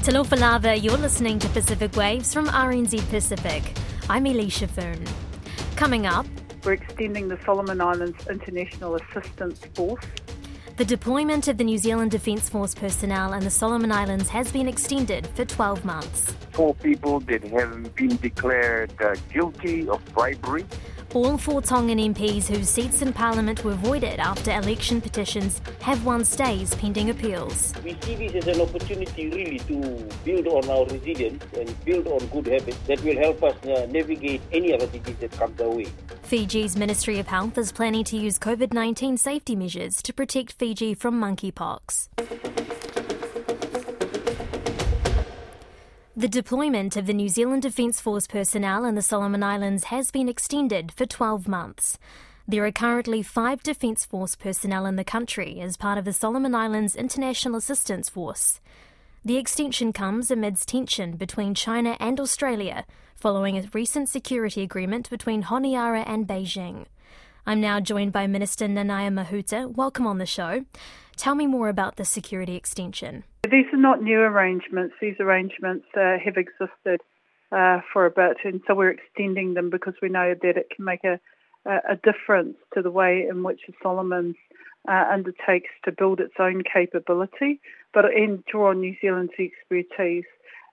[0.00, 3.62] Talofa Lava, you're listening to Pacific Waves from RNZ Pacific.
[4.08, 5.04] I'm Eleisha Foon.
[5.76, 6.24] Coming up,
[6.64, 10.06] we're extending the Solomon Islands International Assistance Force.
[10.78, 14.68] The deployment of the New Zealand Defence Force personnel in the Solomon Islands has been
[14.68, 16.34] extended for 12 months.
[16.52, 20.64] Four people that have been declared uh, guilty of bribery
[21.14, 26.24] all four Tongan MPs whose seats in Parliament were voided after election petitions have won
[26.24, 27.74] stays pending appeals.
[27.84, 32.26] We see this as an opportunity really to build on our resilience and build on
[32.28, 35.86] good habits that will help us uh, navigate any other disease that comes our way.
[36.22, 40.94] Fiji's Ministry of Health is planning to use COVID 19 safety measures to protect Fiji
[40.94, 42.08] from monkeypox.
[46.20, 50.28] The deployment of the New Zealand Defence Force personnel in the Solomon Islands has been
[50.28, 51.96] extended for 12 months.
[52.46, 56.54] There are currently five Defence Force personnel in the country as part of the Solomon
[56.54, 58.60] Islands International Assistance Force.
[59.24, 62.84] The extension comes amidst tension between China and Australia
[63.16, 66.84] following a recent security agreement between Honiara and Beijing.
[67.46, 69.74] I'm now joined by Minister Nanaia Mahuta.
[69.74, 70.66] Welcome on the show.
[71.20, 73.24] Tell me more about the security extension.
[73.42, 74.94] These are not new arrangements.
[75.02, 77.02] These arrangements uh, have existed
[77.52, 80.82] uh, for a bit, and so we're extending them because we know that it can
[80.86, 81.20] make a,
[81.66, 84.36] a difference to the way in which Solomons
[84.88, 87.60] uh, undertakes to build its own capability,
[87.92, 90.24] but and draw on New Zealand's expertise.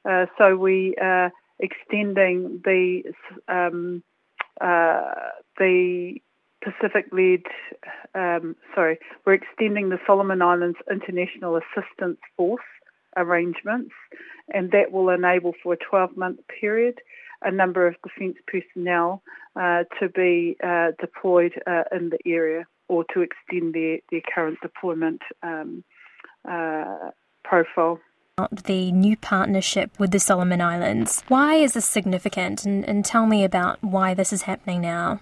[0.10, 3.04] Uh, so we are extending the
[3.50, 4.02] um,
[4.62, 5.12] uh,
[5.58, 6.22] the
[6.68, 7.44] Pacific-led,
[8.14, 12.62] um, sorry, we're extending the Solomon Islands International Assistance Force
[13.16, 13.94] arrangements,
[14.54, 17.00] and that will enable for a 12-month period
[17.44, 19.22] a number of defence personnel
[19.56, 24.58] uh, to be uh, deployed uh, in the area or to extend their, their current
[24.62, 25.84] deployment um,
[26.50, 27.12] uh,
[27.44, 28.00] profile
[28.66, 31.24] the new partnership with the Solomon Islands.
[31.28, 32.66] Why is this significant?
[32.66, 35.22] And, and, tell me about why this is happening now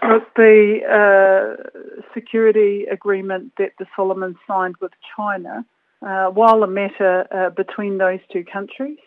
[0.00, 5.64] the uh, security agreement that the Solomons signed with China,
[6.06, 8.98] uh, while a matter uh, between those two countries,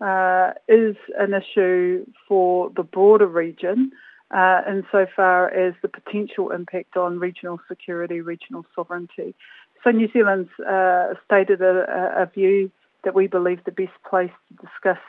[0.00, 3.92] uh, is an issue for the broader region
[4.34, 9.34] uh, insofar as the potential impact on regional security, regional sovereignty.
[9.82, 12.70] So New Zealand's uh, stated a, a view
[13.04, 15.02] that we believe the best place to discuss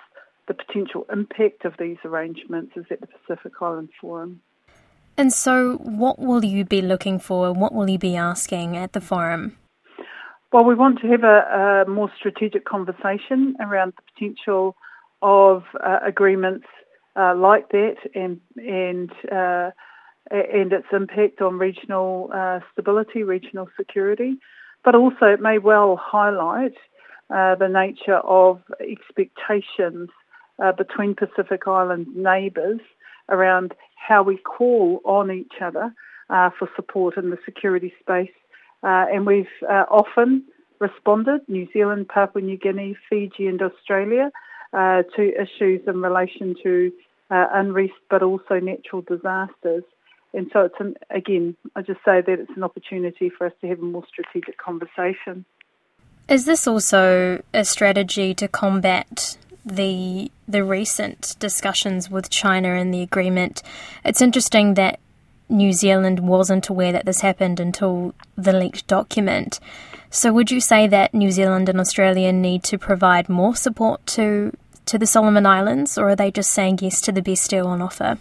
[0.47, 4.41] the potential impact of these arrangements is at the Pacific Island Forum.
[5.17, 7.53] And so, what will you be looking for?
[7.53, 9.57] What will you be asking at the forum?
[10.51, 14.75] Well, we want to have a, a more strategic conversation around the potential
[15.21, 16.65] of uh, agreements
[17.15, 19.71] uh, like that and and uh,
[20.31, 24.37] and its impact on regional uh, stability, regional security,
[24.83, 26.73] but also it may well highlight
[27.29, 30.09] uh, the nature of expectations
[30.63, 32.81] uh, between Pacific Island neighbours
[33.29, 35.93] around how we call on each other
[36.29, 38.29] uh, for support in the security space.
[38.83, 40.43] Uh, and we've uh, often
[40.79, 44.31] responded, New Zealand, Papua New Guinea, Fiji and Australia,
[44.73, 46.91] uh, to issues in relation to
[47.31, 49.83] uh, unrest but also natural disasters.
[50.33, 53.67] And so it's an, again, I just say that it's an opportunity for us to
[53.67, 55.45] have a more strategic conversation.
[56.27, 63.01] Is this also a strategy to combat the the recent discussions with China and the
[63.01, 63.63] agreement,
[64.03, 64.99] it's interesting that
[65.49, 69.59] New Zealand wasn't aware that this happened until the leaked document.
[70.09, 74.55] So, would you say that New Zealand and Australia need to provide more support to
[74.85, 77.81] to the Solomon Islands, or are they just saying yes to the best deal on
[77.81, 78.19] offer?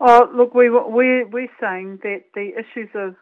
[0.00, 3.14] Oh, look, we we we're saying that the issues of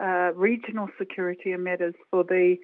[0.00, 2.56] uh, regional security are matters for the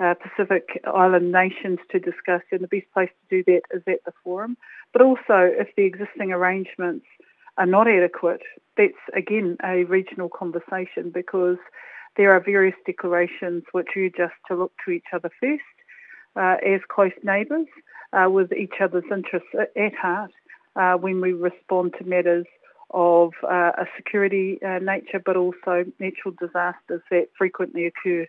[0.00, 4.04] uh, Pacific Island nations to discuss, and the best place to do that is at
[4.04, 4.56] the forum.
[4.92, 7.06] But also, if the existing arrangements
[7.58, 8.42] are not adequate,
[8.76, 11.58] that's again a regional conversation because
[12.16, 15.62] there are various declarations which urge us to look to each other first
[16.36, 17.66] uh, as close neighbours
[18.12, 20.32] uh, with each other's interests at heart
[20.76, 22.46] uh, when we respond to matters
[22.90, 28.26] of uh, a security uh, nature but also natural disasters that frequently occur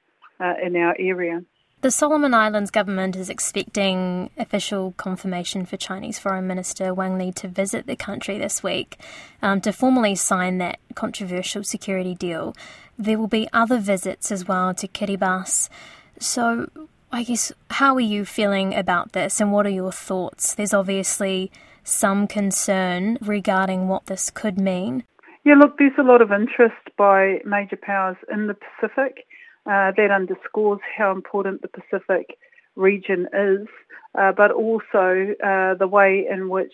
[0.61, 1.41] in our area.
[1.85, 7.47] The Solomon Islands government is expecting official confirmation for Chinese Foreign Minister Wang Yi to
[7.47, 8.97] visit the country this week
[9.43, 12.55] um, to formally sign that controversial security deal.
[12.97, 15.69] There will be other visits as well to Kiribati.
[16.17, 16.71] So,
[17.11, 20.55] I guess, how are you feeling about this and what are your thoughts?
[20.55, 21.51] There's obviously
[21.83, 25.03] some concern regarding what this could mean.
[25.43, 29.27] Yeah, look, there's a lot of interest by major powers in the Pacific.
[29.67, 32.37] Uh, that underscores how important the Pacific
[32.75, 33.67] region is,
[34.13, 36.73] uh, but also uh, the way in which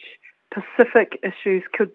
[0.54, 1.92] Pacific issues could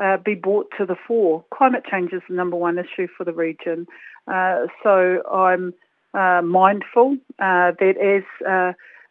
[0.00, 1.44] uh, be brought to the fore.
[1.52, 3.88] Climate change is the number one issue for the region.
[4.28, 5.74] Uh, so I'm
[6.14, 7.96] mindful that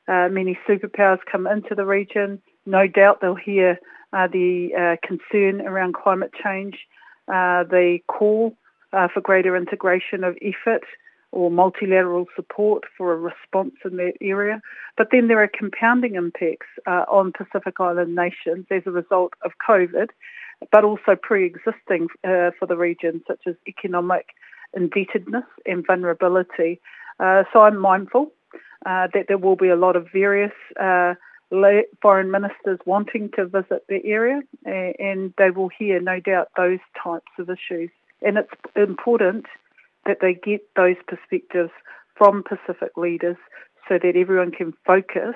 [0.07, 3.77] as many superpowers come into the region, no doubt they'll hear
[4.13, 6.77] the concern around climate change,
[7.27, 8.55] the call
[8.91, 10.83] for greater integration of effort
[11.31, 14.62] or multilateral support for a response in that area.
[14.98, 19.51] But then there are compounding impacts uh, on Pacific Island nations as a result of
[19.68, 20.10] COVID,
[20.72, 24.27] but also pre-existing uh, for the region, such as economic
[24.75, 26.80] indebtedness and vulnerability.
[27.19, 28.31] Uh, so I'm mindful
[28.86, 31.16] uh, that there will be a lot of various uh,
[32.01, 37.31] foreign ministers wanting to visit the area, and they will hear, no doubt, those types
[37.39, 37.89] of issues.
[38.22, 39.45] And it's important
[40.05, 41.71] that they get those perspectives
[42.17, 43.37] from Pacific leaders
[43.87, 45.35] so that everyone can focus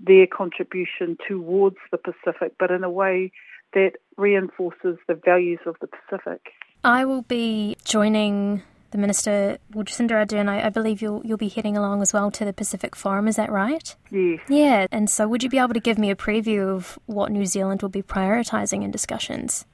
[0.00, 3.32] their contribution towards the Pacific, but in a way
[3.72, 6.40] that reinforces the values of the Pacific.
[6.82, 11.76] I will be joining the Minister, Jacinda Ardern, I, I believe you'll, you'll be heading
[11.76, 13.96] along as well to the Pacific Forum, is that right?
[14.10, 14.38] Yes.
[14.48, 17.44] Yeah, and so would you be able to give me a preview of what New
[17.44, 19.66] Zealand will be prioritising in discussions?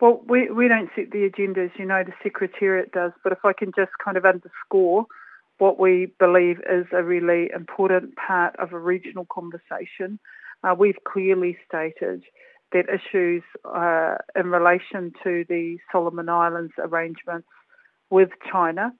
[0.00, 3.44] Well, we, we don't set the agenda, as you know, the Secretariat does, but if
[3.44, 5.04] I can just kind of underscore
[5.58, 10.18] what we believe is a really important part of a regional conversation,
[10.64, 12.22] uh, we've clearly stated
[12.72, 17.48] that issues uh, in relation to the Solomon Islands arrangements
[18.08, 18.94] with China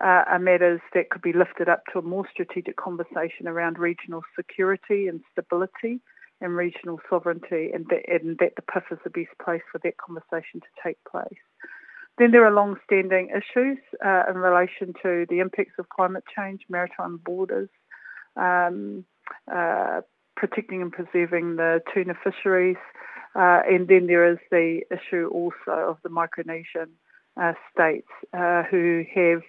[0.00, 4.22] uh, are matters that could be lifted up to a more strategic conversation around regional
[4.38, 6.00] security and stability
[6.40, 9.96] and regional sovereignty, and that, and that the PIF is the best place for that
[9.96, 11.40] conversation to take place.
[12.18, 17.18] Then there are long-standing issues uh, in relation to the impacts of climate change, maritime
[17.18, 17.68] borders,
[18.36, 19.04] um,
[19.52, 20.00] uh,
[20.34, 22.76] protecting and preserving the tuna fisheries,
[23.34, 26.88] uh, and then there is the issue also of the Micronesian
[27.40, 29.42] uh, states uh, who have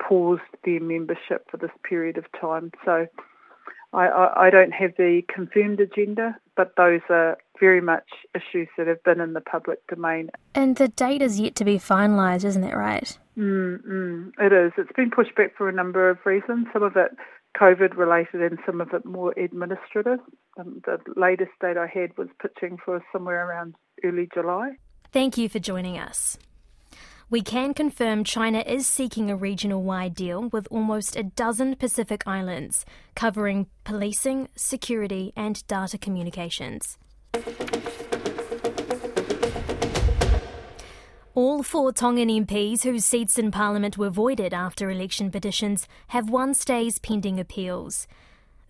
[0.00, 2.70] paused their membership for this period of time.
[2.84, 3.06] So
[3.96, 8.04] I, I, I don't have the confirmed agenda, but those are very much
[8.34, 10.28] issues that have been in the public domain.
[10.54, 13.18] And the date is yet to be finalised, isn't it right?
[13.38, 14.72] Mm, mm, it is.
[14.76, 17.12] It's been pushed back for a number of reasons, some of it
[17.58, 20.18] COVID related and some of it more administrative.
[20.58, 24.72] Um, the latest date I had was pitching for somewhere around early July.
[25.10, 26.36] Thank you for joining us.
[27.28, 32.22] We can confirm China is seeking a regional wide deal with almost a dozen Pacific
[32.24, 32.84] islands,
[33.16, 36.98] covering policing, security, and data communications.
[41.34, 46.54] All four Tongan MPs whose seats in Parliament were voided after election petitions have won
[46.54, 48.06] stays pending appeals.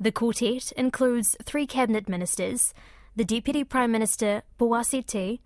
[0.00, 2.72] The quartet includes three cabinet ministers,
[3.14, 5.40] the Deputy Prime Minister Poasi Tei,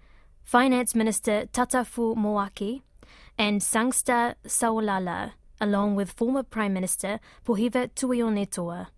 [0.45, 2.83] Finance Minister Tatafu Moeaki,
[3.41, 5.33] and Sangster Saulala,
[5.63, 8.89] along with former Prime Minister Pohiva Tuionetoa.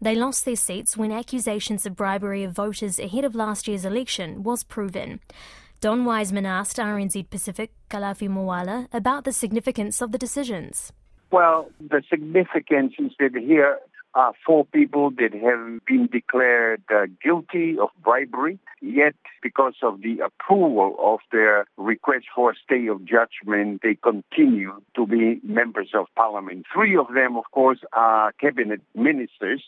[0.00, 4.44] They lost their seats when accusations of bribery of voters ahead of last year's election
[4.44, 5.18] was proven.
[5.80, 10.92] Don Wiseman asked RNZ Pacific Kalafi Moala about the significance of the decisions.
[11.32, 13.80] Well, the significance is that here
[14.46, 20.96] four people that have been declared uh, guilty of bribery, yet because of the approval
[21.00, 26.66] of their request for a stay of judgment, they continue to be members of parliament.
[26.72, 29.62] Three of them, of course, are cabinet ministers.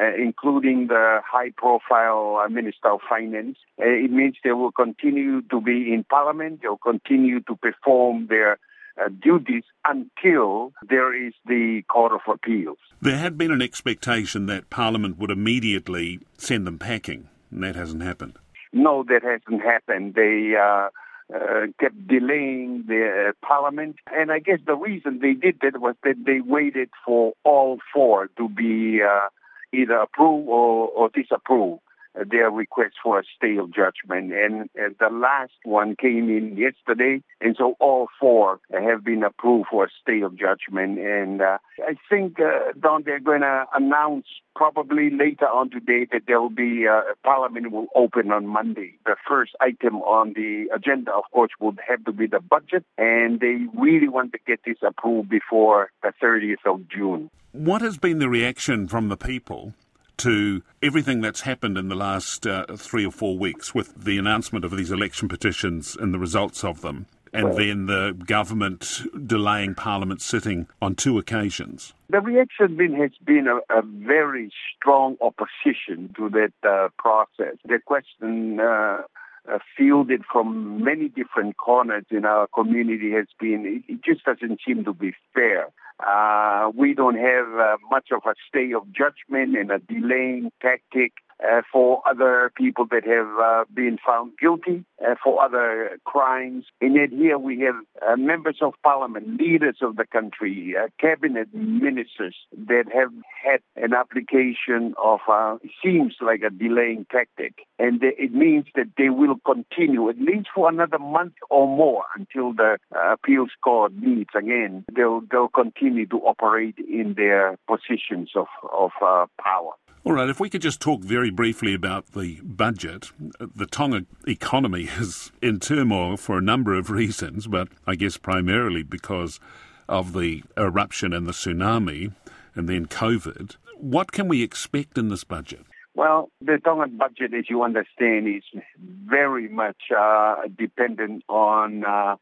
[0.00, 3.58] Uh, including the high-profile uh, Minister of Finance.
[3.80, 6.60] Uh, it means they will continue to be in Parliament.
[6.62, 8.60] They will continue to perform their
[9.00, 12.78] uh, duties until there is the Court of Appeals.
[13.00, 18.02] There had been an expectation that Parliament would immediately send them packing, and that hasn't
[18.02, 18.34] happened.
[18.72, 20.14] No, that hasn't happened.
[20.14, 20.88] They uh,
[21.34, 25.94] uh, kept delaying the uh, Parliament, and I guess the reason they did that was
[26.04, 29.28] that they waited for all four to be uh,
[29.72, 31.80] either approved or, or disapproved
[32.24, 34.32] their request for a stay of judgment.
[34.32, 39.68] And uh, the last one came in yesterday, and so all four have been approved
[39.70, 40.98] for a stay of judgment.
[40.98, 46.22] And uh, I think, uh, Don, they're going to announce probably later on today that
[46.26, 48.98] there will be uh, Parliament will open on Monday.
[49.06, 53.40] The first item on the agenda, of course, would have to be the budget, and
[53.40, 57.30] they really want to get this approved before the 30th of June.
[57.52, 59.74] What has been the reaction from the people
[60.18, 64.64] to everything that's happened in the last uh, three or four weeks with the announcement
[64.64, 67.06] of these election petitions and the results of them.
[67.32, 71.92] and then the government delaying Parliament sitting on two occasions.
[72.08, 77.56] The reaction been, has been a, a, very strong opposition to that uh, process.
[77.66, 79.02] The question uh,
[79.48, 84.84] uh, fielded from many different corners in our community has been it just doesn't seem
[84.84, 85.68] to be fair.
[86.06, 91.12] Uh, we don't have uh, much of a stay of judgment and a delaying tactic
[91.44, 96.64] uh, for other people that have uh, been found guilty uh, for other crimes.
[96.80, 97.76] And yet here we have
[98.06, 103.12] uh, members of parliament, leaders of the country, uh, cabinet ministers that have
[103.44, 107.54] had an application of, uh, seems like a delaying tactic.
[107.78, 112.52] And it means that they will continue at least for another month or more until
[112.52, 114.84] the appeals court meets again.
[114.94, 119.72] They'll, they'll continue to operate in their positions of, of power.
[120.04, 123.10] All right, if we could just talk very briefly about the budget.
[123.38, 128.82] The Tonga economy is in turmoil for a number of reasons, but I guess primarily
[128.82, 129.40] because
[129.88, 132.12] of the eruption and the tsunami
[132.54, 133.56] and then COVID.
[133.76, 135.64] What can we expect in this budget?
[135.94, 138.44] Well, the Tongan budget, as you understand, is
[138.78, 142.16] very much uh, dependent on uh,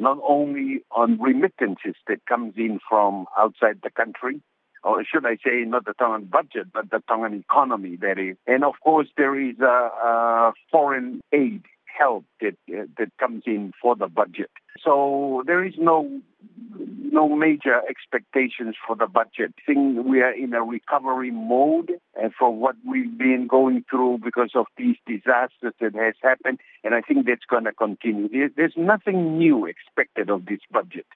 [0.00, 4.40] not only on remittances that comes in from outside the country,
[4.82, 8.36] or should I say, not the Tongan budget, but the Tongan economy, that is.
[8.46, 11.62] And of course, there is a, a foreign aid
[12.00, 14.50] help that uh, that comes in for the budget.
[14.82, 16.20] So there is no
[16.78, 19.52] no major expectations for the budget.
[19.58, 24.20] I think we are in a recovery mode and for what we've been going through
[24.24, 28.48] because of these disasters that has happened, and I think that's going to continue.
[28.56, 31.06] There's nothing new expected of this budget.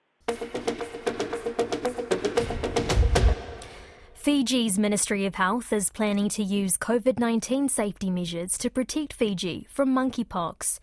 [4.25, 9.67] Fiji's Ministry of Health is planning to use COVID 19 safety measures to protect Fiji
[9.69, 10.79] from monkeypox.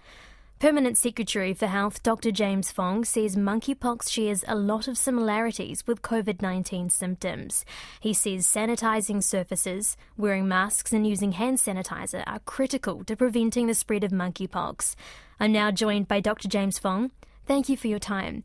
[0.59, 2.29] Permanent Secretary for Health Dr.
[2.29, 7.65] James Fong says monkeypox shares a lot of similarities with COVID 19 symptoms.
[7.99, 13.73] He says sanitising surfaces, wearing masks, and using hand sanitizer are critical to preventing the
[13.73, 14.93] spread of monkeypox.
[15.39, 16.47] I'm now joined by Dr.
[16.47, 17.09] James Fong.
[17.47, 18.43] Thank you for your time.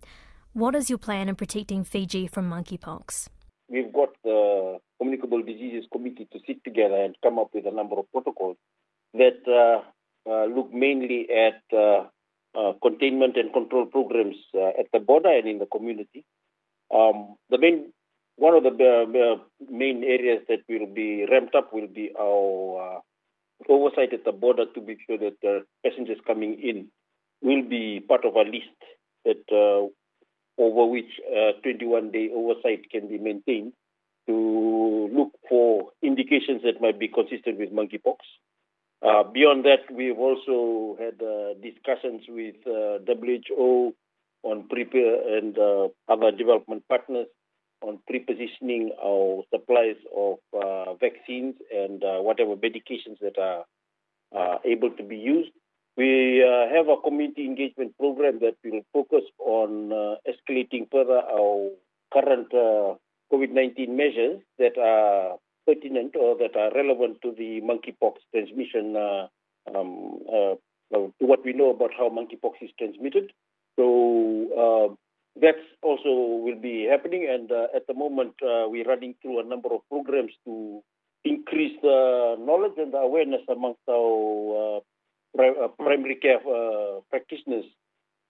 [0.55, 3.29] What is your plan in protecting Fiji from monkeypox?
[3.69, 7.99] We've got the Communicable Diseases Committee to sit together and come up with a number
[7.99, 8.57] of protocols
[9.15, 9.83] that uh,
[10.31, 12.05] uh, look mainly at uh,
[12.59, 16.25] uh containment and control programs uh, at the border and in the community.
[16.95, 17.93] Um, the main
[18.37, 23.01] one of the uh, main areas that will be ramped up will be our
[23.69, 26.89] oversight at the border to make sure that the passengers coming in
[27.41, 28.77] will be part of a list
[29.25, 29.91] that
[30.59, 31.21] over which
[31.65, 33.73] 21-day oversight can be maintained
[34.27, 34.35] to
[35.13, 38.17] look for indications that might be consistent with monkeypox.
[39.03, 43.95] Uh, beyond that, we've also had uh, discussions with uh, WHO
[44.43, 47.27] on prepare and uh, other development partners
[47.83, 53.65] on pre-positioning our supplies of uh, vaccines and uh, whatever medications that are
[54.65, 55.51] able to be used.
[55.97, 59.91] We have a community engagement program that will focus on
[60.29, 61.71] escalating further our
[62.13, 62.49] current
[63.33, 69.27] COVID-19 measures that are pertinent or that are relevant to the monkeypox transmission, uh,
[69.75, 70.55] um, uh,
[70.93, 73.33] to what we know about how monkeypox is transmitted.
[73.77, 74.95] So uh,
[75.41, 79.45] that also will be happening, and uh, at the moment uh, we're running through a
[79.45, 80.83] number of programs to
[81.25, 84.81] increase the knowledge and the awareness amongst our
[85.39, 86.39] uh, primary care
[87.11, 87.65] practitioners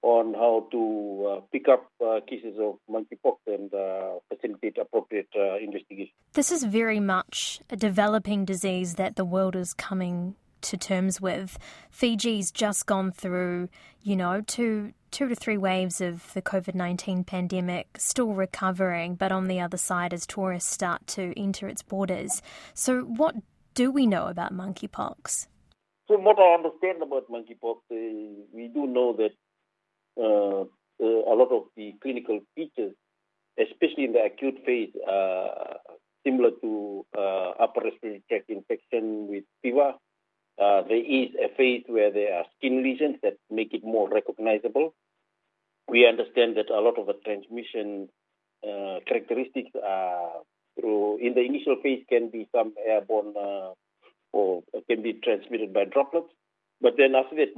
[0.07, 5.57] on how to uh, pick up uh, cases of monkeypox and uh, facilitate appropriate uh,
[5.57, 6.13] investigation.
[6.33, 11.59] This is very much a developing disease that the world is coming to terms with.
[11.91, 13.69] Fiji's just gone through,
[14.01, 19.33] you know, two two to three waves of the COVID nineteen pandemic, still recovering, but
[19.33, 22.43] on the other side as tourists start to enter its borders.
[22.75, 23.35] So, what
[23.75, 25.49] do we know about monkeypox?
[26.07, 29.33] So, what I understand about monkeypox, we do know that
[30.18, 32.94] a lot of the clinical features,
[33.58, 35.75] especially in the acute phase, uh,
[36.25, 39.94] similar to uh, upper respiratory tract infection with fever.
[40.61, 44.94] Uh, there is a phase where there are skin lesions that make it more recognizable.
[45.88, 48.08] We understand that a lot of the transmission
[48.66, 49.70] uh, characteristics
[50.80, 53.35] through, in the initial phase can be some airborne
[54.32, 56.32] or can be transmitted by droplets.
[56.80, 57.54] But then after that,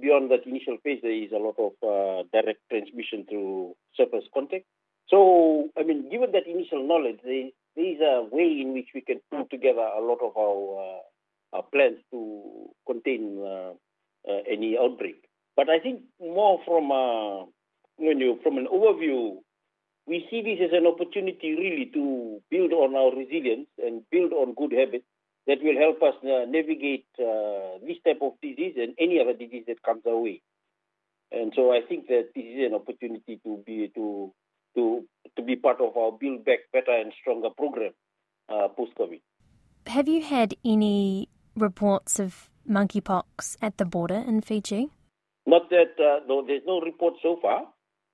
[0.00, 4.64] beyond that initial phase, there is a lot of uh, direct transmission through surface contact.
[5.08, 9.02] So, I mean, given that initial knowledge, there, there is a way in which we
[9.02, 13.72] can put together a lot of our, uh, our plans to contain uh,
[14.28, 15.22] uh any outbreak.
[15.54, 17.46] But I think more from a
[17.98, 19.36] when you, from an overview,
[20.06, 24.54] we see this as an opportunity really to build on our resilience and build on
[24.54, 25.06] good habits
[25.46, 29.64] that will help us uh, navigate uh, this type of disease and any other disease
[29.68, 30.42] that comes our way.
[31.30, 34.32] And so I think that this is an opportunity to be to
[34.74, 35.04] to
[35.36, 37.92] to be part of our Build Back Better and Stronger program
[38.48, 39.20] uh, post COVID.
[39.86, 44.90] Have you had any reports of monkeypox at the border in Fiji?
[45.46, 47.66] Not that uh, no, there's no report so far.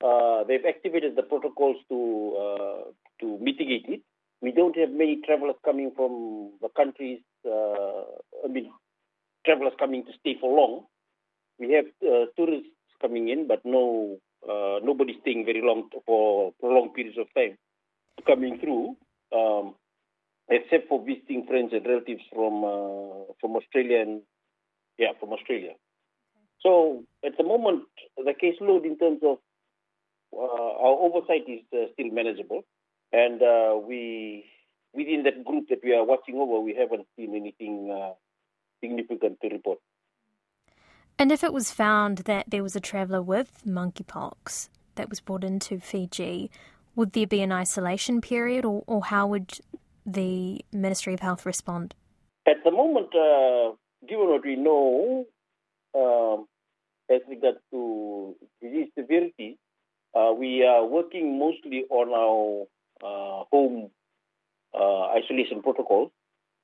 [0.05, 4.03] Uh, they've activated the protocols to uh, to mitigate it.
[4.43, 7.21] We don't have many travelers coming from the countries.
[7.47, 8.03] Uh,
[8.45, 8.71] I mean,
[9.47, 10.85] travelers coming to stay for long.
[11.59, 12.71] We have uh, tourists
[13.01, 17.57] coming in, but no uh, nobody staying very long for prolonged periods of time
[18.27, 18.97] coming through,
[19.35, 19.75] um,
[20.49, 24.23] except for visiting friends and relatives from uh, from Australia and
[24.99, 25.73] yeah, from Australia.
[26.61, 27.85] So at the moment,
[28.17, 29.39] the caseload in terms of
[30.35, 32.63] uh, our oversight is uh, still manageable,
[33.13, 34.45] and uh, we
[34.95, 38.13] within that group that we are watching over, we haven't seen anything uh,
[38.83, 39.79] significant to report.
[41.19, 45.45] And if it was found that there was a traveller with monkeypox that was brought
[45.45, 46.51] into Fiji,
[46.95, 49.59] would there be an isolation period, or, or how would
[50.05, 51.95] the Ministry of Health respond?
[52.47, 53.77] At the moment, uh,
[54.07, 55.27] given what we know
[55.95, 56.47] um,
[57.11, 59.59] as regards to disease severity,
[60.15, 62.67] uh, we are working mostly on our
[63.03, 63.91] home
[64.75, 66.11] uh, isolation protocols.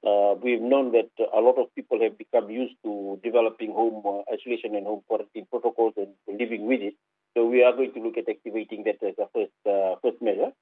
[0.07, 4.23] Uh, we've known that a lot of people have become used to developing home uh,
[4.33, 6.95] isolation and home quarantine protocols and living with it.
[7.37, 10.53] So we are going to look at activating that as a first uh, first measure,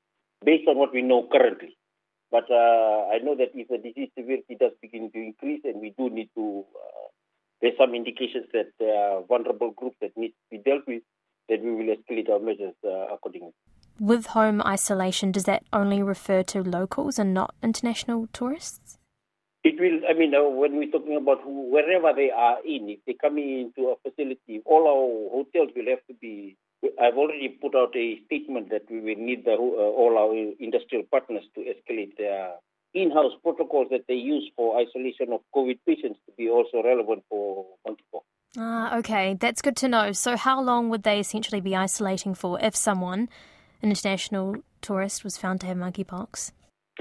[0.45, 1.77] based on what we know currently.
[2.31, 5.95] But uh, I know that if the disease severity does begin to increase, and we
[5.97, 7.09] do need to, uh,
[7.61, 11.03] there's some indications that there are vulnerable groups that need to be dealt with,
[11.49, 13.55] that we will escalate our measures uh, accordingly.
[13.99, 18.99] With home isolation, does that only refer to locals and not international tourists?
[19.65, 23.01] It will, I mean, uh, when we're talking about who, wherever they are in, if
[23.07, 26.57] they come into a facility, all our hotels will have to be.
[27.01, 31.05] I've already put out a statement that we will need the, uh, all our industrial
[31.11, 32.53] partners to escalate their
[32.95, 37.67] in-house protocols that they use for isolation of COVID patients to be also relevant for
[37.87, 38.23] monkeypox.
[38.59, 40.13] Ah, okay, that's good to know.
[40.13, 43.29] So, how long would they essentially be isolating for if someone,
[43.83, 46.53] an international tourist, was found to have monkeypox?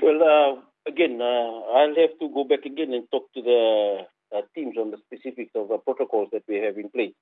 [0.02, 4.42] Well, uh, again, uh, I'll have to go back again and talk to the uh,
[4.54, 7.14] teams on the specifics of the protocols that we have in place.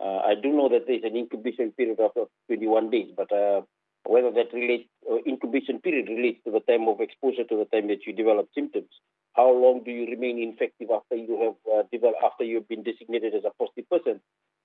[0.00, 2.12] Uh, I do know that there's an incubation period of
[2.48, 3.62] 21 days, but uh,
[4.04, 7.88] whether that relates, uh, incubation period relates to the time of exposure to the time
[7.88, 8.90] that you develop symptoms.
[9.34, 13.44] How long do you remain infective after you have developed, after you've been designated as
[13.44, 14.20] a positive person?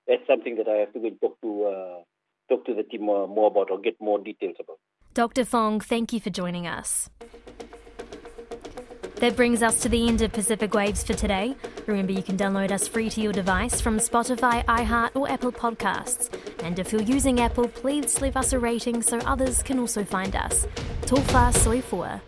[0.06, 2.04] That's something that I have to go and talk to
[2.48, 4.78] talk to the team more about or get more details about.
[5.14, 5.44] Dr.
[5.44, 7.10] Fong, thank you for joining us.
[9.16, 11.56] That brings us to the end of Pacific Waves for today.
[11.88, 16.32] Remember, you can download us free to your device from Spotify, iHeart, or Apple Podcasts.
[16.62, 20.36] And if you're using Apple, please leave us a rating so others can also find
[20.36, 20.68] us.
[21.02, 22.20] Tofa Soifua.